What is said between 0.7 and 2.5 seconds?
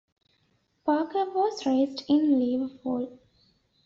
Parker was raised in